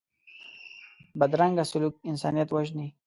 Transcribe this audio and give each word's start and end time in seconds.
بدرنګه 1.19 1.63
سلوک 1.71 1.95
انسانیت 2.09 2.49
وژني 2.51 2.87